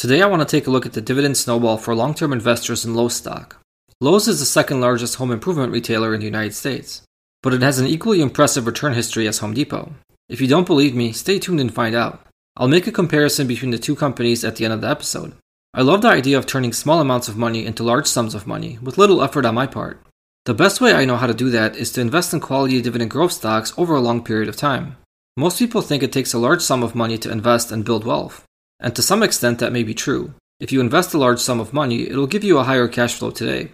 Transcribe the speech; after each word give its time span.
Today 0.00 0.22
I 0.22 0.26
want 0.28 0.40
to 0.40 0.48
take 0.48 0.66
a 0.66 0.70
look 0.70 0.86
at 0.86 0.94
the 0.94 1.02
dividend 1.02 1.36
snowball 1.36 1.76
for 1.76 1.94
long-term 1.94 2.32
investors 2.32 2.86
in 2.86 2.94
Lowe's 2.94 3.16
stock. 3.16 3.60
Lowe's 4.00 4.28
is 4.28 4.40
the 4.40 4.46
second 4.46 4.80
largest 4.80 5.16
home 5.16 5.30
improvement 5.30 5.74
retailer 5.74 6.14
in 6.14 6.20
the 6.20 6.24
United 6.26 6.54
States, 6.54 7.02
but 7.42 7.52
it 7.52 7.60
has 7.60 7.78
an 7.78 7.86
equally 7.86 8.22
impressive 8.22 8.64
return 8.64 8.94
history 8.94 9.28
as 9.28 9.40
Home 9.40 9.52
Depot. 9.52 9.92
If 10.30 10.40
you 10.40 10.46
don't 10.46 10.66
believe 10.66 10.94
me, 10.94 11.12
stay 11.12 11.38
tuned 11.38 11.60
and 11.60 11.74
find 11.74 11.94
out. 11.94 12.26
I'll 12.56 12.66
make 12.66 12.86
a 12.86 12.92
comparison 12.92 13.46
between 13.46 13.72
the 13.72 13.78
two 13.78 13.94
companies 13.94 14.42
at 14.42 14.56
the 14.56 14.64
end 14.64 14.72
of 14.72 14.80
the 14.80 14.88
episode. 14.88 15.34
I 15.74 15.82
love 15.82 16.00
the 16.00 16.08
idea 16.08 16.38
of 16.38 16.46
turning 16.46 16.72
small 16.72 17.00
amounts 17.00 17.28
of 17.28 17.36
money 17.36 17.66
into 17.66 17.82
large 17.82 18.06
sums 18.06 18.34
of 18.34 18.46
money 18.46 18.78
with 18.80 18.96
little 18.96 19.22
effort 19.22 19.44
on 19.44 19.54
my 19.54 19.66
part. 19.66 20.00
The 20.46 20.54
best 20.54 20.80
way 20.80 20.94
I 20.94 21.04
know 21.04 21.18
how 21.18 21.26
to 21.26 21.34
do 21.34 21.50
that 21.50 21.76
is 21.76 21.92
to 21.92 22.00
invest 22.00 22.32
in 22.32 22.40
quality 22.40 22.80
dividend 22.80 23.10
growth 23.10 23.32
stocks 23.32 23.74
over 23.76 23.96
a 23.96 24.00
long 24.00 24.24
period 24.24 24.48
of 24.48 24.56
time. 24.56 24.96
Most 25.36 25.58
people 25.58 25.82
think 25.82 26.02
it 26.02 26.10
takes 26.10 26.32
a 26.32 26.38
large 26.38 26.62
sum 26.62 26.82
of 26.82 26.94
money 26.94 27.18
to 27.18 27.30
invest 27.30 27.70
and 27.70 27.84
build 27.84 28.06
wealth. 28.06 28.46
And 28.80 28.96
to 28.96 29.02
some 29.02 29.22
extent, 29.22 29.58
that 29.58 29.72
may 29.72 29.82
be 29.82 29.94
true. 29.94 30.34
If 30.58 30.72
you 30.72 30.80
invest 30.80 31.14
a 31.14 31.18
large 31.18 31.38
sum 31.40 31.60
of 31.60 31.72
money, 31.72 32.08
it'll 32.08 32.26
give 32.26 32.44
you 32.44 32.58
a 32.58 32.64
higher 32.64 32.88
cash 32.88 33.14
flow 33.14 33.30
today. 33.30 33.70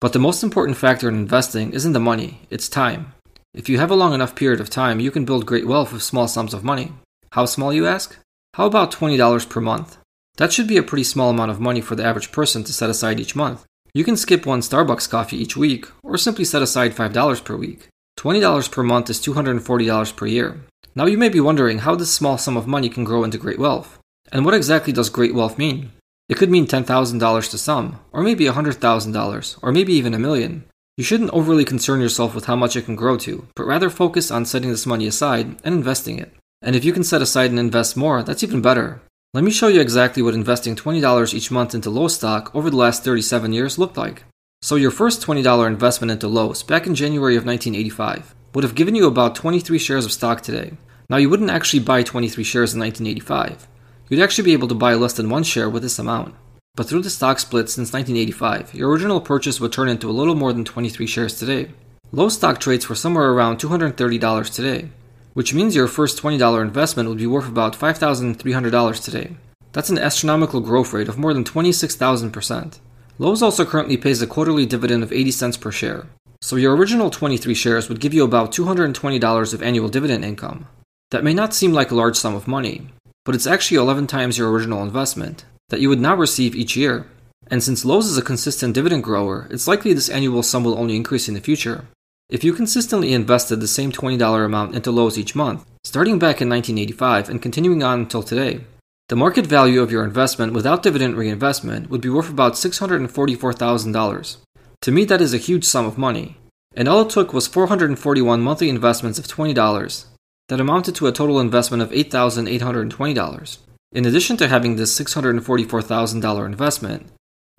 But 0.00 0.12
the 0.12 0.18
most 0.18 0.42
important 0.42 0.78
factor 0.78 1.08
in 1.08 1.14
investing 1.14 1.72
isn't 1.72 1.92
the 1.92 2.00
money, 2.00 2.40
it's 2.50 2.68
time. 2.68 3.12
If 3.52 3.68
you 3.68 3.78
have 3.78 3.90
a 3.90 3.96
long 3.96 4.14
enough 4.14 4.34
period 4.34 4.60
of 4.60 4.70
time, 4.70 5.00
you 5.00 5.10
can 5.10 5.24
build 5.24 5.44
great 5.44 5.66
wealth 5.66 5.92
with 5.92 6.02
small 6.02 6.28
sums 6.28 6.54
of 6.54 6.64
money. 6.64 6.92
How 7.32 7.44
small, 7.44 7.72
you 7.72 7.86
ask? 7.86 8.16
How 8.54 8.66
about 8.66 8.92
$20 8.92 9.48
per 9.48 9.60
month? 9.60 9.98
That 10.36 10.52
should 10.52 10.66
be 10.66 10.78
a 10.78 10.82
pretty 10.82 11.04
small 11.04 11.30
amount 11.30 11.50
of 11.50 11.60
money 11.60 11.82
for 11.82 11.94
the 11.94 12.04
average 12.04 12.32
person 12.32 12.64
to 12.64 12.72
set 12.72 12.88
aside 12.88 13.20
each 13.20 13.36
month. 13.36 13.66
You 13.92 14.04
can 14.04 14.16
skip 14.16 14.46
one 14.46 14.60
Starbucks 14.60 15.10
coffee 15.10 15.36
each 15.36 15.56
week, 15.56 15.86
or 16.02 16.16
simply 16.16 16.44
set 16.44 16.62
aside 16.62 16.94
$5 16.94 17.44
per 17.44 17.56
week. 17.56 17.88
$20 18.18 18.70
per 18.70 18.82
month 18.82 19.10
is 19.10 19.20
$240 19.20 20.16
per 20.16 20.26
year. 20.26 20.60
Now 20.94 21.06
you 21.06 21.18
may 21.18 21.28
be 21.28 21.40
wondering 21.40 21.80
how 21.80 21.94
this 21.94 22.14
small 22.14 22.38
sum 22.38 22.56
of 22.56 22.66
money 22.66 22.88
can 22.88 23.04
grow 23.04 23.22
into 23.22 23.36
great 23.36 23.58
wealth. 23.58 23.99
And 24.32 24.44
what 24.44 24.54
exactly 24.54 24.92
does 24.92 25.10
great 25.10 25.34
wealth 25.34 25.58
mean? 25.58 25.92
It 26.28 26.36
could 26.36 26.50
mean 26.50 26.66
$10,000 26.66 27.50
to 27.50 27.58
some, 27.58 27.98
or 28.12 28.22
maybe 28.22 28.44
$100,000, 28.44 29.58
or 29.62 29.72
maybe 29.72 29.92
even 29.94 30.14
a 30.14 30.18
million. 30.18 30.64
You 30.96 31.02
shouldn't 31.02 31.30
overly 31.30 31.64
concern 31.64 32.00
yourself 32.00 32.34
with 32.34 32.44
how 32.44 32.54
much 32.54 32.76
it 32.76 32.84
can 32.84 32.94
grow 32.94 33.16
to, 33.18 33.48
but 33.56 33.66
rather 33.66 33.90
focus 33.90 34.30
on 34.30 34.44
setting 34.44 34.70
this 34.70 34.86
money 34.86 35.06
aside 35.06 35.56
and 35.64 35.74
investing 35.74 36.18
it. 36.18 36.32
And 36.62 36.76
if 36.76 36.84
you 36.84 36.92
can 36.92 37.02
set 37.02 37.22
aside 37.22 37.50
and 37.50 37.58
invest 37.58 37.96
more, 37.96 38.22
that's 38.22 38.44
even 38.44 38.60
better. 38.62 39.00
Let 39.34 39.42
me 39.42 39.50
show 39.50 39.68
you 39.68 39.80
exactly 39.80 40.22
what 40.22 40.34
investing 40.34 40.76
$20 40.76 41.34
each 41.34 41.50
month 41.50 41.74
into 41.74 41.90
Lowe's 41.90 42.14
stock 42.14 42.54
over 42.54 42.70
the 42.70 42.76
last 42.76 43.02
37 43.02 43.52
years 43.52 43.78
looked 43.78 43.96
like. 43.96 44.24
So 44.62 44.76
your 44.76 44.90
first 44.90 45.22
$20 45.22 45.66
investment 45.66 46.10
into 46.10 46.28
Lowe's 46.28 46.62
back 46.62 46.86
in 46.86 46.94
January 46.94 47.34
of 47.34 47.46
1985 47.46 48.34
would 48.54 48.64
have 48.64 48.74
given 48.74 48.94
you 48.94 49.06
about 49.06 49.34
23 49.34 49.78
shares 49.78 50.04
of 50.04 50.12
stock 50.12 50.42
today. 50.42 50.74
Now 51.08 51.16
you 51.16 51.30
wouldn't 51.30 51.50
actually 51.50 51.80
buy 51.80 52.02
23 52.02 52.44
shares 52.44 52.74
in 52.74 52.80
1985 52.80 53.66
you'd 54.10 54.20
actually 54.20 54.44
be 54.44 54.52
able 54.52 54.68
to 54.68 54.74
buy 54.74 54.92
less 54.92 55.14
than 55.14 55.30
one 55.30 55.44
share 55.44 55.70
with 55.70 55.82
this 55.82 55.98
amount. 55.98 56.34
But 56.74 56.88
through 56.88 57.02
the 57.02 57.10
stock 57.10 57.38
split 57.38 57.70
since 57.70 57.92
1985, 57.92 58.74
your 58.74 58.90
original 58.90 59.20
purchase 59.20 59.60
would 59.60 59.72
turn 59.72 59.88
into 59.88 60.10
a 60.10 60.12
little 60.12 60.34
more 60.34 60.52
than 60.52 60.64
23 60.64 61.06
shares 61.06 61.38
today. 61.38 61.70
Lowe's 62.12 62.34
stock 62.34 62.60
trades 62.60 62.84
for 62.84 62.94
somewhere 62.94 63.30
around 63.30 63.58
$230 63.58 64.54
today, 64.54 64.90
which 65.34 65.54
means 65.54 65.76
your 65.76 65.88
first 65.88 66.20
$20 66.20 66.60
investment 66.60 67.08
would 67.08 67.18
be 67.18 67.26
worth 67.26 67.48
about 67.48 67.78
$5,300 67.78 69.04
today. 69.04 69.36
That's 69.72 69.90
an 69.90 69.98
astronomical 69.98 70.60
growth 70.60 70.92
rate 70.92 71.08
of 71.08 71.18
more 71.18 71.32
than 71.32 71.44
26,000%. 71.44 72.80
Lowe's 73.18 73.42
also 73.42 73.64
currently 73.64 73.96
pays 73.96 74.20
a 74.20 74.26
quarterly 74.26 74.66
dividend 74.66 75.02
of 75.02 75.12
80 75.12 75.30
cents 75.30 75.56
per 75.56 75.70
share. 75.70 76.06
So 76.42 76.56
your 76.56 76.74
original 76.74 77.10
23 77.10 77.54
shares 77.54 77.88
would 77.88 78.00
give 78.00 78.14
you 78.14 78.24
about 78.24 78.50
$220 78.50 79.54
of 79.54 79.62
annual 79.62 79.88
dividend 79.88 80.24
income. 80.24 80.66
That 81.10 81.22
may 81.22 81.34
not 81.34 81.54
seem 81.54 81.72
like 81.72 81.90
a 81.90 81.94
large 81.94 82.16
sum 82.16 82.34
of 82.34 82.48
money, 82.48 82.88
but 83.24 83.34
it's 83.34 83.46
actually 83.46 83.76
11 83.76 84.06
times 84.06 84.38
your 84.38 84.50
original 84.50 84.82
investment 84.82 85.44
that 85.68 85.80
you 85.80 85.88
would 85.88 86.00
now 86.00 86.14
receive 86.14 86.54
each 86.54 86.76
year. 86.76 87.06
And 87.48 87.62
since 87.62 87.84
Lowe's 87.84 88.06
is 88.06 88.18
a 88.18 88.22
consistent 88.22 88.74
dividend 88.74 89.02
grower, 89.02 89.48
it's 89.50 89.66
likely 89.66 89.92
this 89.92 90.08
annual 90.08 90.42
sum 90.42 90.64
will 90.64 90.78
only 90.78 90.96
increase 90.96 91.28
in 91.28 91.34
the 91.34 91.40
future. 91.40 91.84
If 92.28 92.44
you 92.44 92.52
consistently 92.52 93.12
invested 93.12 93.56
the 93.56 93.66
same 93.66 93.90
$20 93.90 94.44
amount 94.44 94.76
into 94.76 94.92
Lowe's 94.92 95.18
each 95.18 95.34
month, 95.34 95.64
starting 95.82 96.18
back 96.18 96.40
in 96.40 96.48
1985 96.48 97.28
and 97.28 97.42
continuing 97.42 97.82
on 97.82 98.00
until 98.00 98.22
today, 98.22 98.60
the 99.08 99.16
market 99.16 99.46
value 99.46 99.82
of 99.82 99.90
your 99.90 100.04
investment 100.04 100.52
without 100.52 100.84
dividend 100.84 101.16
reinvestment 101.16 101.90
would 101.90 102.00
be 102.00 102.08
worth 102.08 102.30
about 102.30 102.52
$644,000. 102.52 104.36
To 104.82 104.92
me, 104.92 105.04
that 105.04 105.20
is 105.20 105.34
a 105.34 105.38
huge 105.38 105.64
sum 105.64 105.86
of 105.86 105.98
money. 105.98 106.36
And 106.76 106.86
all 106.86 107.02
it 107.02 107.10
took 107.10 107.32
was 107.32 107.48
441 107.48 108.40
monthly 108.40 108.68
investments 108.68 109.18
of 109.18 109.26
$20 109.26 110.04
that 110.50 110.60
amounted 110.60 110.96
to 110.96 111.06
a 111.06 111.12
total 111.12 111.38
investment 111.38 111.80
of 111.80 111.92
$8,820. 111.92 113.58
In 113.92 114.04
addition 114.04 114.36
to 114.36 114.48
having 114.48 114.74
this 114.74 114.98
$644,000 114.98 116.46
investment, 116.46 117.06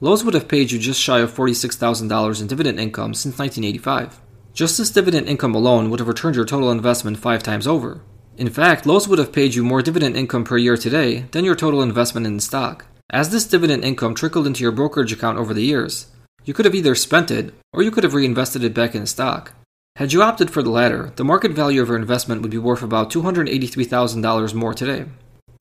Lowe's 0.01 0.25
would 0.25 0.33
have 0.33 0.49
paid 0.49 0.71
you 0.71 0.77
just 0.77 0.99
shy 0.99 1.19
of 1.19 1.33
$46,000 1.33 2.41
in 2.41 2.47
dividend 2.47 2.81
income 2.81 3.13
since 3.13 3.39
1985. 3.39 4.19
Just 4.53 4.77
this 4.77 4.91
dividend 4.91 5.29
income 5.29 5.55
alone 5.55 5.89
would 5.89 6.01
have 6.01 6.09
returned 6.09 6.35
your 6.35 6.43
total 6.43 6.69
investment 6.69 7.17
five 7.17 7.41
times 7.41 7.65
over. 7.65 8.01
In 8.35 8.49
fact, 8.49 8.85
Lowe's 8.85 9.07
would 9.07 9.19
have 9.19 9.31
paid 9.31 9.55
you 9.55 9.63
more 9.63 9.81
dividend 9.81 10.17
income 10.17 10.43
per 10.43 10.57
year 10.57 10.75
today 10.75 11.21
than 11.31 11.45
your 11.45 11.55
total 11.55 11.81
investment 11.81 12.27
in 12.27 12.35
the 12.35 12.41
stock. 12.41 12.87
As 13.09 13.29
this 13.29 13.47
dividend 13.47 13.85
income 13.85 14.15
trickled 14.15 14.47
into 14.47 14.63
your 14.63 14.73
brokerage 14.73 15.13
account 15.13 15.37
over 15.37 15.53
the 15.53 15.63
years, 15.63 16.07
you 16.43 16.53
could 16.53 16.65
have 16.65 16.75
either 16.75 16.95
spent 16.95 17.31
it 17.31 17.53
or 17.71 17.83
you 17.83 17.91
could 17.91 18.03
have 18.03 18.15
reinvested 18.15 18.65
it 18.65 18.73
back 18.73 18.95
in 18.95 19.01
the 19.01 19.07
stock. 19.07 19.53
Had 19.97 20.13
you 20.13 20.23
opted 20.23 20.49
for 20.49 20.63
the 20.63 20.69
latter, 20.69 21.11
the 21.17 21.25
market 21.25 21.51
value 21.51 21.81
of 21.81 21.89
your 21.89 21.97
investment 21.97 22.41
would 22.41 22.51
be 22.51 22.57
worth 22.57 22.81
about 22.81 23.11
$283,000 23.11 24.53
more 24.53 24.73
today. 24.73 25.05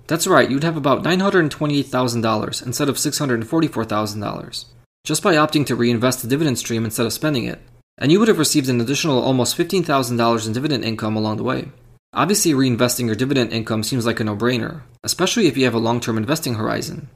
That's 0.06 0.26
right, 0.26 0.50
you'd 0.50 0.64
have 0.64 0.76
about 0.76 1.02
$928,000 1.02 2.66
instead 2.66 2.88
of 2.88 2.96
$644,000, 2.96 4.64
just 5.04 5.22
by 5.22 5.34
opting 5.34 5.66
to 5.66 5.74
reinvest 5.74 6.22
the 6.22 6.28
dividend 6.28 6.58
stream 6.58 6.84
instead 6.84 7.06
of 7.06 7.12
spending 7.12 7.44
it. 7.44 7.60
And 7.98 8.10
you 8.10 8.18
would 8.18 8.28
have 8.28 8.38
received 8.38 8.68
an 8.68 8.80
additional 8.80 9.20
almost 9.20 9.58
$15,000 9.58 10.46
in 10.46 10.52
dividend 10.52 10.84
income 10.84 11.16
along 11.16 11.36
the 11.36 11.44
way. 11.44 11.68
Obviously, 12.12 12.52
reinvesting 12.52 13.06
your 13.06 13.16
dividend 13.16 13.52
income 13.52 13.82
seems 13.82 14.06
like 14.06 14.20
a 14.20 14.24
no 14.24 14.36
brainer, 14.36 14.82
especially 15.04 15.48
if 15.48 15.56
you 15.56 15.64
have 15.64 15.74
a 15.74 15.78
long 15.78 16.00
term 16.00 16.16
investing 16.16 16.54
horizon. 16.54 17.08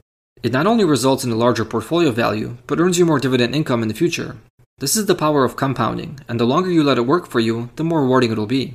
It 0.43 0.51
not 0.51 0.67
only 0.67 0.85
results 0.85 1.23
in 1.23 1.31
a 1.31 1.35
larger 1.35 1.65
portfolio 1.65 2.11
value, 2.11 2.57
but 2.67 2.79
earns 2.79 2.99
you 2.99 3.05
more 3.05 3.19
dividend 3.19 3.55
income 3.55 3.81
in 3.81 3.87
the 3.87 3.93
future, 3.93 4.37
this 4.77 4.97
is 4.97 5.05
the 5.05 5.15
power 5.15 5.45
of 5.45 5.55
compounding, 5.55 6.19
and 6.27 6.37
the 6.37 6.45
longer 6.45 6.69
you 6.69 6.83
let 6.83 6.97
it 6.97 7.07
work 7.07 7.27
for 7.27 7.39
you, 7.39 7.69
the 7.77 7.83
more 7.83 8.01
rewarding 8.01 8.33
it'll 8.33 8.45
be. 8.45 8.73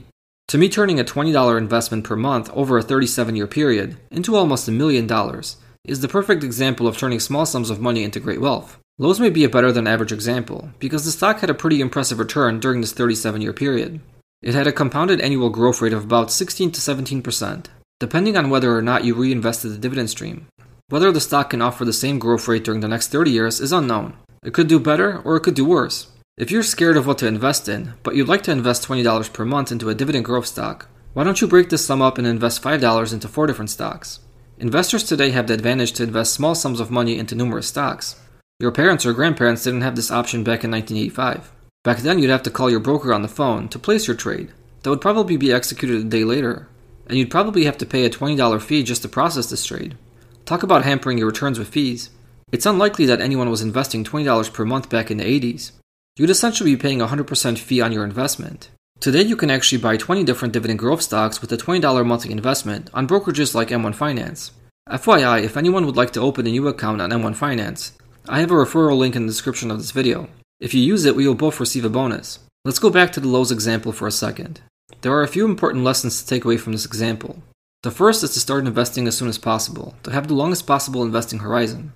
To 0.49 0.57
me, 0.57 0.71
turning 0.71 0.99
a 0.99 1.05
$20 1.05 1.59
investment 1.59 2.05
per 2.05 2.17
month 2.17 2.51
over 2.55 2.79
a 2.79 2.83
37 2.83 3.37
year 3.37 3.47
period 3.47 3.99
into 4.11 4.35
almost 4.35 4.67
a 4.67 4.73
million 4.73 5.07
dollars 5.07 5.59
is 5.85 6.01
the 6.01 6.09
perfect 6.09 6.43
example 6.43 6.89
of 6.89 6.97
turning 6.97 7.21
small 7.21 7.45
sums 7.45 7.69
of 7.69 7.81
money 7.81 8.03
into 8.03 8.19
great 8.19 8.41
wealth. 8.41 8.79
Lowe's 8.99 9.21
may 9.21 9.29
be 9.29 9.45
a 9.45 9.49
better 9.49 9.73
than 9.73 9.87
average 9.87 10.11
example, 10.11 10.71
because 10.79 11.05
the 11.05 11.11
stock 11.11 11.41
had 11.41 11.51
a 11.51 11.55
pretty 11.55 11.83
impressive 11.83 12.19
return 12.19 12.61
during 12.61 12.81
this 12.81 12.93
37 12.93 13.43
year 13.43 13.53
period. 13.53 14.01
It 14.41 14.55
had 14.55 14.67
a 14.67 14.73
compounded 14.73 15.21
annual 15.21 15.51
growth 15.51 15.83
rate 15.83 15.93
of 15.93 16.05
about 16.05 16.33
16 16.33 16.73
to 16.73 16.81
17%, 16.81 17.67
depending 17.99 18.39
on 18.39 18.49
whether 18.49 18.75
or 18.75 18.81
not 18.81 19.05
you 19.05 19.15
reinvested 19.15 19.71
the 19.73 19.79
dividend 19.79 20.09
stream. 20.09 20.47
Whether 20.89 21.13
the 21.13 21.21
stock 21.21 21.51
can 21.51 21.61
offer 21.61 21.85
the 21.85 21.93
same 21.93 22.19
growth 22.19 22.49
rate 22.49 22.65
during 22.65 22.81
the 22.81 22.89
next 22.89 23.09
30 23.09 23.31
years 23.31 23.61
is 23.61 23.71
unknown, 23.71 24.15
it 24.43 24.55
could 24.55 24.69
do 24.69 24.81
better 24.81 25.21
or 25.21 25.37
it 25.37 25.41
could 25.41 25.55
do 25.55 25.65
worse. 25.65 26.09
If 26.39 26.51
you're 26.51 26.63
scared 26.63 26.97
of 26.97 27.07
what 27.07 27.19
to 27.19 27.27
invest 27.27 27.69
in, 27.69 27.93
but 28.03 28.17
you'd 28.17 28.29
like 28.29 28.43
to 28.45 28.53
invest 28.53 28.87
$20 28.87 29.33
per 29.33 29.45
month 29.45 29.71
into 29.71 29.91
a 29.91 29.95
dividend 29.95 30.25
growth 30.25 30.47
stock, 30.47 30.89
why 31.13 31.25
don't 31.25 31.41
you 31.41 31.47
break 31.47 31.69
this 31.69 31.85
sum 31.85 32.01
up 32.01 32.17
and 32.17 32.27
invest 32.27 32.63
$5 32.63 33.13
into 33.13 33.29
four 33.29 33.47
different 33.47 33.71
stocks? 33.71 34.21
Investors 34.59 35.05
today 35.05 35.31
have 35.31 35.47
the 35.47 35.55
advantage 35.55 35.93
to 35.93 36.03
invest 36.03 36.33
small 36.33 36.55
sums 36.55 36.81
of 36.81 36.91
money 36.91 37.19
into 37.19 37.35
numerous 37.35 37.67
stocks. 37.67 38.21
Your 38.59 38.71
parents 38.71 39.05
or 39.05 39.13
grandparents 39.13 39.65
didn't 39.65 39.81
have 39.83 39.97
this 39.97 40.11
option 40.11 40.45
back 40.45 40.65
in 40.65 40.71
1985. 40.71 41.51
Back 41.83 41.99
then, 41.99 42.19
you'd 42.19 42.31
have 42.31 42.43
to 42.43 42.51
call 42.51 42.71
your 42.71 42.81
broker 42.81 43.13
on 43.13 43.23
the 43.23 43.29
phone 43.29 43.69
to 43.69 43.79
place 43.79 44.07
your 44.07 44.17
trade. 44.17 44.53
That 44.83 44.91
would 44.91 45.01
probably 45.01 45.37
be 45.37 45.53
executed 45.53 46.01
a 46.01 46.05
day 46.05 46.25
later, 46.25 46.69
and 47.07 47.19
you'd 47.19 47.31
probably 47.31 47.65
have 47.65 47.79
to 47.79 47.87
pay 47.87 48.05
a 48.05 48.11
$20 48.11 48.61
fee 48.61 48.83
just 48.83 49.03
to 49.03 49.09
process 49.09 49.49
this 49.49 49.65
trade. 49.65 49.97
Talk 50.45 50.63
about 50.63 50.85
hampering 50.85 51.19
your 51.19 51.27
returns 51.27 51.59
with 51.59 51.69
fees. 51.69 52.11
It's 52.53 52.67
unlikely 52.67 53.07
that 53.07 53.21
anyone 53.21 53.49
was 53.49 53.63
investing 53.63 54.03
$20 54.03 54.53
per 54.53 54.65
month 54.65 54.89
back 54.91 55.11
in 55.11 55.19
the 55.19 55.25
80s. 55.25 55.73
You'd 56.17 56.31
essentially 56.31 56.75
be 56.75 56.81
paying 56.81 57.01
a 57.01 57.07
100% 57.07 57.59
fee 57.59 57.81
on 57.81 57.93
your 57.93 58.05
investment. 58.05 58.71
Today, 58.99 59.23
you 59.23 59.37
can 59.37 59.51
actually 59.51 59.81
buy 59.81 59.97
20 59.97 60.25
different 60.25 60.53
dividend 60.53 60.79
growth 60.81 61.01
stocks 61.01 61.41
with 61.41 61.53
a 61.53 61.57
$20 61.57 62.05
monthly 62.05 62.33
investment 62.33 62.91
on 62.93 63.07
brokerages 63.07 63.55
like 63.55 63.69
M1 63.69 63.95
Finance. 63.95 64.51
FYI, 64.89 65.45
if 65.45 65.57
anyone 65.57 65.87
would 65.87 65.97
like 65.97 66.11
to 66.13 66.21
open 66.21 66.47
a 66.47 66.51
new 66.51 66.67
account 66.67 67.01
on 67.01 67.11
M1 67.11 67.37
Finance, 67.37 67.93
I 68.29 68.41
have 68.41 68.51
a 68.51 68.55
referral 68.55 68.99
link 68.99 69.15
in 69.15 69.27
the 69.27 69.33
description 69.33 69.71
of 69.71 69.79
this 69.79 69.93
video. 69.93 70.29
If 70.59 70.75
you 70.75 70.83
use 70.83 71.05
it, 71.05 71.15
we 71.15 71.27
will 71.27 71.37
both 71.37 71.61
receive 71.61 71.85
a 71.85 71.89
bonus. 71.89 72.41
Let's 72.65 72.81
go 72.81 72.91
back 72.91 73.13
to 73.13 73.21
the 73.21 73.29
Lowe's 73.29 73.53
example 73.53 73.93
for 73.93 74.09
a 74.09 74.13
second. 74.13 74.61
There 75.03 75.13
are 75.13 75.23
a 75.23 75.29
few 75.29 75.47
important 75.47 75.85
lessons 75.85 76.21
to 76.21 76.29
take 76.29 76.45
away 76.45 76.57
from 76.57 76.73
this 76.73 76.85
example. 76.85 77.43
The 77.85 77.91
first 77.91 78.23
is 78.23 78.35
to 78.35 78.41
start 78.41 78.67
investing 78.67 79.07
as 79.07 79.17
soon 79.17 79.29
as 79.29 79.39
possible, 79.39 79.95
to 80.03 80.11
have 80.11 80.29
the 80.29 80.35
longest 80.35 80.67
possible 80.67 81.03
investing 81.03 81.39
horizon. 81.39 81.93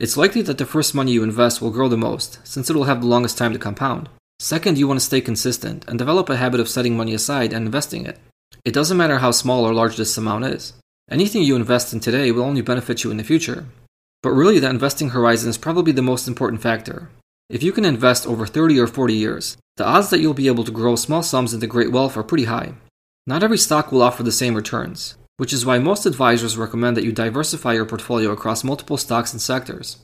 It's 0.00 0.16
likely 0.16 0.40
that 0.42 0.56
the 0.56 0.64
first 0.64 0.94
money 0.94 1.12
you 1.12 1.22
invest 1.22 1.60
will 1.60 1.70
grow 1.70 1.86
the 1.86 1.98
most, 1.98 2.38
since 2.42 2.70
it 2.70 2.74
will 2.74 2.84
have 2.84 3.02
the 3.02 3.06
longest 3.06 3.36
time 3.36 3.52
to 3.52 3.58
compound. 3.58 4.08
Second, 4.38 4.78
you 4.78 4.88
want 4.88 4.98
to 4.98 5.04
stay 5.04 5.20
consistent 5.20 5.84
and 5.86 5.98
develop 5.98 6.30
a 6.30 6.38
habit 6.38 6.58
of 6.58 6.70
setting 6.70 6.96
money 6.96 7.12
aside 7.12 7.52
and 7.52 7.66
investing 7.66 8.06
it. 8.06 8.18
It 8.64 8.72
doesn't 8.72 8.96
matter 8.96 9.18
how 9.18 9.30
small 9.30 9.62
or 9.68 9.74
large 9.74 9.98
this 9.98 10.16
amount 10.16 10.46
is. 10.46 10.72
Anything 11.10 11.42
you 11.42 11.54
invest 11.54 11.92
in 11.92 12.00
today 12.00 12.32
will 12.32 12.44
only 12.44 12.62
benefit 12.62 13.04
you 13.04 13.10
in 13.10 13.18
the 13.18 13.24
future. 13.24 13.66
But 14.22 14.30
really, 14.30 14.58
the 14.58 14.70
investing 14.70 15.10
horizon 15.10 15.50
is 15.50 15.58
probably 15.58 15.92
the 15.92 16.00
most 16.00 16.26
important 16.26 16.62
factor. 16.62 17.10
If 17.50 17.62
you 17.62 17.70
can 17.70 17.84
invest 17.84 18.26
over 18.26 18.46
30 18.46 18.80
or 18.80 18.86
40 18.86 19.12
years, 19.12 19.58
the 19.76 19.84
odds 19.84 20.08
that 20.08 20.20
you'll 20.20 20.32
be 20.32 20.46
able 20.46 20.64
to 20.64 20.70
grow 20.70 20.96
small 20.96 21.22
sums 21.22 21.52
into 21.52 21.66
great 21.66 21.92
wealth 21.92 22.16
are 22.16 22.22
pretty 22.22 22.44
high. 22.44 22.72
Not 23.26 23.42
every 23.42 23.58
stock 23.58 23.92
will 23.92 24.00
offer 24.00 24.22
the 24.22 24.32
same 24.32 24.54
returns, 24.54 25.16
which 25.40 25.54
is 25.54 25.64
why 25.64 25.78
most 25.78 26.04
advisors 26.04 26.58
recommend 26.58 26.94
that 26.94 27.04
you 27.04 27.12
diversify 27.12 27.72
your 27.72 27.86
portfolio 27.86 28.30
across 28.30 28.62
multiple 28.62 28.98
stocks 28.98 29.32
and 29.32 29.40
sectors. 29.40 29.96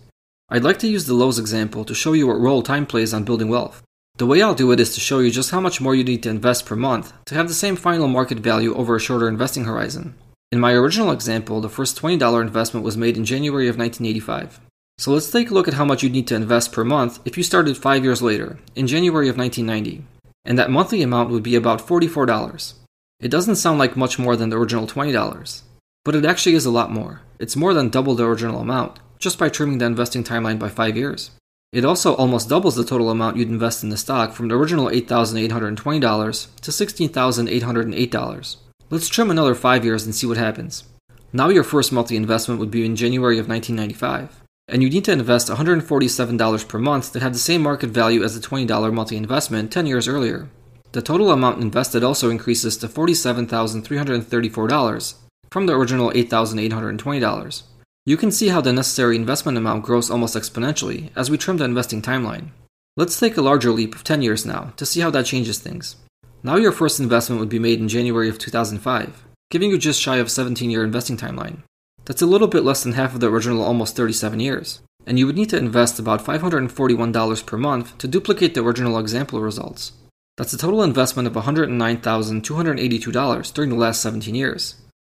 I'd 0.48 0.64
like 0.64 0.78
to 0.78 0.88
use 0.88 1.04
the 1.04 1.12
Lowe's 1.12 1.38
example 1.38 1.84
to 1.84 1.94
show 1.94 2.14
you 2.14 2.26
what 2.26 2.40
role 2.40 2.62
time 2.62 2.86
plays 2.86 3.12
on 3.12 3.24
building 3.24 3.50
wealth. 3.50 3.82
The 4.16 4.24
way 4.24 4.40
I'll 4.40 4.54
do 4.54 4.72
it 4.72 4.80
is 4.80 4.94
to 4.94 5.00
show 5.00 5.18
you 5.18 5.30
just 5.30 5.50
how 5.50 5.60
much 5.60 5.78
more 5.78 5.94
you 5.94 6.04
need 6.04 6.22
to 6.22 6.30
invest 6.30 6.64
per 6.64 6.74
month 6.74 7.12
to 7.26 7.34
have 7.34 7.48
the 7.48 7.52
same 7.52 7.76
final 7.76 8.08
market 8.08 8.38
value 8.38 8.74
over 8.74 8.96
a 8.96 8.98
shorter 8.98 9.28
investing 9.28 9.66
horizon. 9.66 10.14
In 10.50 10.58
my 10.58 10.72
original 10.72 11.10
example, 11.10 11.60
the 11.60 11.68
first 11.68 12.00
$20 12.00 12.40
investment 12.40 12.82
was 12.82 12.96
made 12.96 13.18
in 13.18 13.26
January 13.26 13.68
of 13.68 13.76
1985. 13.76 14.58
So 14.96 15.12
let's 15.12 15.30
take 15.30 15.50
a 15.50 15.54
look 15.54 15.68
at 15.68 15.74
how 15.74 15.84
much 15.84 16.02
you'd 16.02 16.12
need 16.12 16.28
to 16.28 16.34
invest 16.34 16.72
per 16.72 16.82
month 16.82 17.18
if 17.26 17.36
you 17.36 17.42
started 17.42 17.76
5 17.76 18.02
years 18.02 18.22
later, 18.22 18.58
in 18.74 18.86
January 18.86 19.28
of 19.28 19.36
1990. 19.36 20.02
And 20.46 20.58
that 20.58 20.70
monthly 20.70 21.02
amount 21.02 21.28
would 21.28 21.42
be 21.42 21.56
about 21.56 21.86
$44. 21.86 22.72
It 23.18 23.30
doesn't 23.30 23.56
sound 23.56 23.78
like 23.78 23.96
much 23.96 24.18
more 24.18 24.36
than 24.36 24.50
the 24.50 24.58
original 24.58 24.86
$20, 24.86 25.62
but 26.04 26.14
it 26.14 26.26
actually 26.26 26.54
is 26.54 26.66
a 26.66 26.70
lot 26.70 26.90
more. 26.90 27.22
It's 27.38 27.56
more 27.56 27.72
than 27.72 27.88
double 27.88 28.14
the 28.14 28.26
original 28.26 28.60
amount, 28.60 28.98
just 29.18 29.38
by 29.38 29.48
trimming 29.48 29.78
the 29.78 29.86
investing 29.86 30.22
timeline 30.22 30.58
by 30.58 30.68
5 30.68 30.96
years. 30.96 31.30
It 31.72 31.84
also 31.84 32.14
almost 32.14 32.50
doubles 32.50 32.76
the 32.76 32.84
total 32.84 33.08
amount 33.10 33.38
you'd 33.38 33.48
invest 33.48 33.82
in 33.82 33.88
the 33.88 33.96
stock 33.96 34.32
from 34.32 34.48
the 34.48 34.54
original 34.54 34.88
$8,820 34.88 36.56
to 36.60 36.70
$16,808. 36.70 38.56
Let's 38.90 39.08
trim 39.08 39.30
another 39.30 39.54
5 39.54 39.84
years 39.84 40.04
and 40.04 40.14
see 40.14 40.26
what 40.26 40.36
happens. 40.36 40.84
Now 41.32 41.48
your 41.48 41.64
first 41.64 41.92
monthly 41.92 42.16
investment 42.16 42.60
would 42.60 42.70
be 42.70 42.84
in 42.84 42.96
January 42.96 43.38
of 43.38 43.48
1995, 43.48 44.42
and 44.68 44.82
you 44.82 44.90
need 44.90 45.04
to 45.06 45.12
invest 45.12 45.48
$147 45.48 46.68
per 46.68 46.78
month 46.78 47.12
to 47.12 47.20
have 47.20 47.32
the 47.32 47.38
same 47.38 47.62
market 47.62 47.88
value 47.90 48.22
as 48.22 48.38
the 48.38 48.46
$20 48.46 48.92
monthly 48.92 49.16
investment 49.16 49.72
10 49.72 49.86
years 49.86 50.06
earlier. 50.06 50.50
The 50.92 51.02
total 51.02 51.30
amount 51.30 51.62
invested 51.62 52.02
also 52.02 52.30
increases 52.30 52.78
to 52.78 52.88
$47,334 52.88 55.14
from 55.50 55.66
the 55.66 55.74
original 55.74 56.10
$8,820. 56.10 57.62
You 58.04 58.16
can 58.16 58.30
see 58.30 58.48
how 58.48 58.60
the 58.60 58.72
necessary 58.72 59.16
investment 59.16 59.58
amount 59.58 59.84
grows 59.84 60.10
almost 60.10 60.36
exponentially 60.36 61.10
as 61.16 61.30
we 61.30 61.36
trim 61.36 61.56
the 61.56 61.64
investing 61.64 62.00
timeline. 62.00 62.50
Let's 62.96 63.18
take 63.18 63.36
a 63.36 63.42
larger 63.42 63.72
leap 63.72 63.94
of 63.94 64.04
10 64.04 64.22
years 64.22 64.46
now 64.46 64.72
to 64.76 64.86
see 64.86 65.00
how 65.00 65.10
that 65.10 65.26
changes 65.26 65.58
things. 65.58 65.96
Now 66.42 66.56
your 66.56 66.72
first 66.72 67.00
investment 67.00 67.40
would 67.40 67.48
be 67.48 67.58
made 67.58 67.80
in 67.80 67.88
January 67.88 68.28
of 68.28 68.38
2005, 68.38 69.24
giving 69.50 69.70
you 69.70 69.78
just 69.78 70.00
shy 70.00 70.18
of 70.18 70.28
a 70.28 70.30
17 70.30 70.70
year 70.70 70.84
investing 70.84 71.16
timeline. 71.16 71.62
That's 72.04 72.22
a 72.22 72.26
little 72.26 72.46
bit 72.46 72.62
less 72.62 72.84
than 72.84 72.92
half 72.92 73.14
of 73.14 73.20
the 73.20 73.28
original 73.28 73.64
almost 73.64 73.96
37 73.96 74.38
years, 74.38 74.80
and 75.04 75.18
you 75.18 75.26
would 75.26 75.36
need 75.36 75.50
to 75.50 75.58
invest 75.58 75.98
about 75.98 76.24
$541 76.24 77.46
per 77.46 77.56
month 77.56 77.98
to 77.98 78.06
duplicate 78.06 78.54
the 78.54 78.62
original 78.62 78.96
example 78.98 79.40
results. 79.40 79.90
That's 80.36 80.52
a 80.52 80.58
total 80.58 80.82
investment 80.82 81.26
of 81.26 81.32
$109,282 81.34 83.54
during 83.54 83.70
the 83.70 83.76
last 83.76 84.02
17 84.02 84.34
years, 84.34 84.74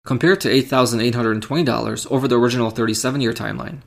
compared 0.06 0.40
to 0.42 0.50
$8,820 0.50 2.12
over 2.12 2.28
the 2.28 2.40
original 2.40 2.70
37 2.70 3.22
year 3.22 3.34
timeline. 3.34 3.80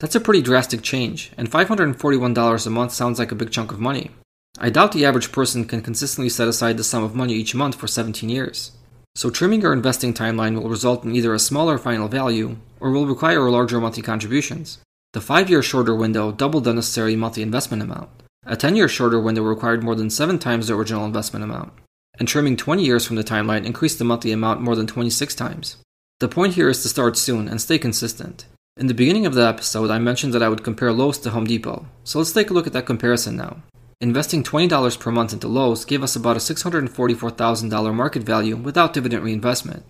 That's 0.00 0.16
a 0.16 0.20
pretty 0.20 0.42
drastic 0.42 0.82
change, 0.82 1.30
and 1.36 1.48
$541 1.48 2.66
a 2.66 2.70
month 2.70 2.92
sounds 2.92 3.20
like 3.20 3.30
a 3.30 3.36
big 3.36 3.52
chunk 3.52 3.70
of 3.70 3.78
money. 3.78 4.10
I 4.58 4.70
doubt 4.70 4.90
the 4.90 5.04
average 5.04 5.30
person 5.30 5.64
can 5.64 5.82
consistently 5.82 6.28
set 6.28 6.48
aside 6.48 6.76
the 6.76 6.84
sum 6.84 7.04
of 7.04 7.14
money 7.14 7.34
each 7.34 7.54
month 7.54 7.76
for 7.76 7.86
17 7.86 8.28
years. 8.28 8.72
So 9.14 9.30
trimming 9.30 9.60
your 9.60 9.72
investing 9.72 10.12
timeline 10.12 10.60
will 10.60 10.68
result 10.68 11.04
in 11.04 11.14
either 11.14 11.32
a 11.32 11.38
smaller 11.38 11.78
final 11.78 12.08
value 12.08 12.56
or 12.80 12.90
will 12.90 13.06
require 13.06 13.48
larger 13.48 13.80
monthly 13.80 14.02
contributions. 14.02 14.78
The 15.12 15.20
5 15.20 15.48
year 15.48 15.62
shorter 15.62 15.94
window 15.94 16.32
doubled 16.32 16.64
the 16.64 16.74
necessary 16.74 17.14
monthly 17.14 17.42
investment 17.42 17.82
amount. 17.82 18.08
A 18.44 18.56
10 18.56 18.74
year 18.74 18.88
shorter 18.88 19.20
window 19.20 19.42
required 19.42 19.84
more 19.84 19.94
than 19.94 20.10
7 20.10 20.38
times 20.38 20.66
the 20.66 20.74
original 20.74 21.04
investment 21.04 21.44
amount. 21.44 21.72
And 22.18 22.26
trimming 22.26 22.56
20 22.56 22.84
years 22.84 23.06
from 23.06 23.16
the 23.16 23.24
timeline 23.24 23.64
increased 23.64 23.98
the 23.98 24.04
monthly 24.04 24.32
amount 24.32 24.60
more 24.60 24.74
than 24.74 24.86
26 24.86 25.34
times. 25.34 25.76
The 26.18 26.28
point 26.28 26.54
here 26.54 26.68
is 26.68 26.82
to 26.82 26.88
start 26.88 27.16
soon 27.16 27.48
and 27.48 27.60
stay 27.60 27.78
consistent. 27.78 28.46
In 28.76 28.86
the 28.86 28.94
beginning 28.94 29.26
of 29.26 29.34
the 29.34 29.46
episode, 29.46 29.90
I 29.90 29.98
mentioned 29.98 30.34
that 30.34 30.42
I 30.42 30.48
would 30.48 30.64
compare 30.64 30.92
Lowe's 30.92 31.18
to 31.18 31.30
Home 31.30 31.44
Depot, 31.44 31.86
so 32.04 32.18
let's 32.18 32.32
take 32.32 32.50
a 32.50 32.52
look 32.52 32.66
at 32.66 32.72
that 32.72 32.86
comparison 32.86 33.36
now. 33.36 33.62
Investing 34.00 34.42
$20 34.42 34.98
per 34.98 35.10
month 35.12 35.32
into 35.32 35.46
Lowe's 35.46 35.84
gave 35.84 36.02
us 36.02 36.16
about 36.16 36.36
a 36.36 36.40
$644,000 36.40 37.94
market 37.94 38.22
value 38.22 38.56
without 38.56 38.92
dividend 38.92 39.22
reinvestment. 39.22 39.84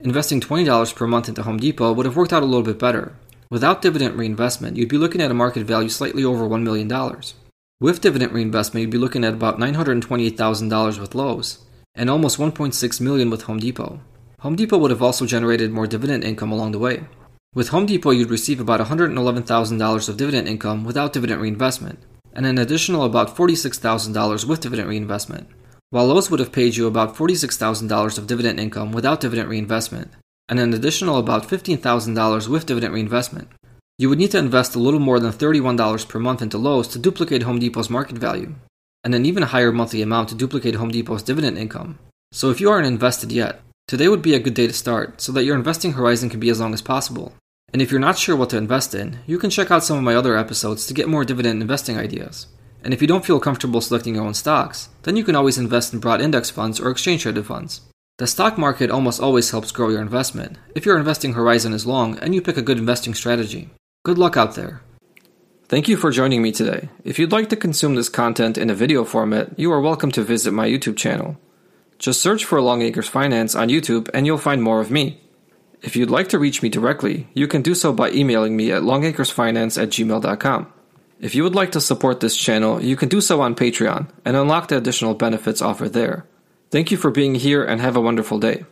Investing 0.00 0.40
$20 0.40 0.94
per 0.94 1.06
month 1.06 1.28
into 1.28 1.42
Home 1.42 1.58
Depot 1.58 1.92
would 1.92 2.06
have 2.06 2.16
worked 2.16 2.32
out 2.32 2.42
a 2.42 2.46
little 2.46 2.62
bit 2.62 2.78
better. 2.78 3.14
Without 3.50 3.82
dividend 3.82 4.16
reinvestment, 4.16 4.76
you'd 4.76 4.88
be 4.88 4.98
looking 4.98 5.20
at 5.20 5.30
a 5.30 5.34
market 5.34 5.64
value 5.64 5.88
slightly 5.88 6.22
over 6.22 6.46
$1 6.46 6.62
million. 6.62 6.88
With 7.78 8.00
dividend 8.00 8.32
reinvestment, 8.32 8.80
you'd 8.80 8.90
be 8.90 8.96
looking 8.96 9.22
at 9.22 9.34
about 9.34 9.58
$928,000 9.58 10.98
with 10.98 11.14
Lowe's 11.14 11.58
and 11.94 12.08
almost 12.08 12.38
1.6 12.38 13.00
million 13.02 13.28
with 13.28 13.42
Home 13.42 13.58
Depot. 13.58 14.00
Home 14.40 14.56
Depot 14.56 14.78
would 14.78 14.90
have 14.90 15.02
also 15.02 15.26
generated 15.26 15.70
more 15.70 15.86
dividend 15.86 16.24
income 16.24 16.50
along 16.52 16.72
the 16.72 16.78
way. 16.78 17.04
With 17.54 17.68
Home 17.68 17.84
Depot, 17.84 18.12
you'd 18.12 18.30
receive 18.30 18.60
about 18.60 18.80
$111,000 18.80 20.08
of 20.08 20.16
dividend 20.16 20.48
income 20.48 20.84
without 20.84 21.12
dividend 21.12 21.42
reinvestment, 21.42 21.98
and 22.32 22.46
an 22.46 22.56
additional 22.56 23.04
about 23.04 23.36
$46,000 23.36 24.48
with 24.48 24.60
dividend 24.60 24.88
reinvestment, 24.88 25.48
while 25.90 26.06
Lowe's 26.06 26.30
would 26.30 26.40
have 26.40 26.52
paid 26.52 26.76
you 26.76 26.86
about 26.86 27.14
$46,000 27.14 28.16
of 28.18 28.26
dividend 28.26 28.58
income 28.58 28.92
without 28.92 29.20
dividend 29.20 29.50
reinvestment, 29.50 30.12
and 30.48 30.58
an 30.58 30.72
additional 30.72 31.18
about 31.18 31.46
$15,000 31.46 32.48
with 32.48 32.64
dividend 32.64 32.94
reinvestment. 32.94 33.48
You 33.98 34.10
would 34.10 34.18
need 34.18 34.32
to 34.32 34.38
invest 34.38 34.74
a 34.74 34.78
little 34.78 35.00
more 35.00 35.18
than 35.18 35.32
$31 35.32 36.06
per 36.06 36.18
month 36.18 36.42
into 36.42 36.58
Lowe's 36.58 36.86
to 36.88 36.98
duplicate 36.98 37.44
Home 37.44 37.58
Depot's 37.58 37.88
market 37.88 38.18
value, 38.18 38.54
and 39.02 39.14
an 39.14 39.24
even 39.24 39.44
higher 39.44 39.72
monthly 39.72 40.02
amount 40.02 40.28
to 40.28 40.34
duplicate 40.34 40.74
Home 40.74 40.90
Depot's 40.90 41.22
dividend 41.22 41.56
income. 41.56 41.98
So 42.30 42.50
if 42.50 42.60
you 42.60 42.68
aren't 42.68 42.86
invested 42.86 43.32
yet, 43.32 43.62
today 43.88 44.08
would 44.08 44.20
be 44.20 44.34
a 44.34 44.38
good 44.38 44.52
day 44.52 44.66
to 44.66 44.72
start 44.74 45.22
so 45.22 45.32
that 45.32 45.44
your 45.44 45.56
investing 45.56 45.94
horizon 45.94 46.28
can 46.28 46.40
be 46.40 46.50
as 46.50 46.60
long 46.60 46.74
as 46.74 46.82
possible. 46.82 47.32
And 47.72 47.80
if 47.80 47.90
you're 47.90 47.98
not 47.98 48.18
sure 48.18 48.36
what 48.36 48.50
to 48.50 48.58
invest 48.58 48.94
in, 48.94 49.20
you 49.26 49.38
can 49.38 49.48
check 49.48 49.70
out 49.70 49.82
some 49.82 49.96
of 49.96 50.04
my 50.04 50.14
other 50.14 50.36
episodes 50.36 50.86
to 50.86 50.94
get 50.94 51.08
more 51.08 51.24
dividend 51.24 51.62
investing 51.62 51.96
ideas. 51.96 52.48
And 52.84 52.92
if 52.92 53.00
you 53.00 53.08
don't 53.08 53.24
feel 53.24 53.40
comfortable 53.40 53.80
selecting 53.80 54.16
your 54.16 54.24
own 54.24 54.34
stocks, 54.34 54.90
then 55.04 55.16
you 55.16 55.24
can 55.24 55.34
always 55.34 55.56
invest 55.56 55.94
in 55.94 56.00
broad 56.00 56.20
index 56.20 56.50
funds 56.50 56.78
or 56.80 56.90
exchange 56.90 57.22
traded 57.22 57.46
funds. 57.46 57.80
The 58.18 58.26
stock 58.26 58.58
market 58.58 58.90
almost 58.90 59.22
always 59.22 59.50
helps 59.52 59.72
grow 59.72 59.88
your 59.88 60.02
investment 60.02 60.58
if 60.74 60.84
your 60.84 60.98
investing 60.98 61.32
horizon 61.32 61.72
is 61.72 61.86
long 61.86 62.18
and 62.18 62.34
you 62.34 62.42
pick 62.42 62.58
a 62.58 62.62
good 62.62 62.78
investing 62.78 63.14
strategy. 63.14 63.70
Good 64.06 64.18
luck 64.18 64.36
out 64.36 64.54
there. 64.54 64.82
Thank 65.66 65.88
you 65.88 65.96
for 65.96 66.12
joining 66.12 66.40
me 66.40 66.52
today. 66.52 66.90
If 67.02 67.18
you'd 67.18 67.32
like 67.32 67.48
to 67.48 67.56
consume 67.56 67.96
this 67.96 68.08
content 68.08 68.56
in 68.56 68.70
a 68.70 68.74
video 68.82 69.04
format, 69.04 69.58
you 69.58 69.72
are 69.72 69.80
welcome 69.80 70.12
to 70.12 70.22
visit 70.22 70.52
my 70.52 70.68
YouTube 70.68 70.96
channel. 70.96 71.40
Just 71.98 72.22
search 72.22 72.44
for 72.44 72.60
Longacres 72.60 73.08
Finance 73.08 73.56
on 73.56 73.68
YouTube 73.68 74.08
and 74.14 74.24
you'll 74.24 74.38
find 74.38 74.62
more 74.62 74.80
of 74.80 74.92
me. 74.92 75.20
If 75.82 75.96
you'd 75.96 76.08
like 76.08 76.28
to 76.28 76.38
reach 76.38 76.62
me 76.62 76.68
directly, 76.68 77.26
you 77.34 77.48
can 77.48 77.62
do 77.62 77.74
so 77.74 77.92
by 77.92 78.12
emailing 78.12 78.56
me 78.56 78.70
at 78.70 78.84
longacresfinance 78.84 79.76
at 79.82 79.88
gmail.com. 79.88 80.72
If 81.18 81.34
you 81.34 81.42
would 81.42 81.56
like 81.56 81.72
to 81.72 81.80
support 81.80 82.20
this 82.20 82.36
channel, 82.36 82.80
you 82.80 82.94
can 82.94 83.08
do 83.08 83.20
so 83.20 83.40
on 83.40 83.56
Patreon 83.56 84.08
and 84.24 84.36
unlock 84.36 84.68
the 84.68 84.76
additional 84.76 85.14
benefits 85.14 85.60
offered 85.60 85.94
there. 85.94 86.26
Thank 86.70 86.92
you 86.92 86.96
for 86.96 87.10
being 87.10 87.34
here 87.34 87.64
and 87.64 87.80
have 87.80 87.96
a 87.96 88.00
wonderful 88.00 88.38
day. 88.38 88.66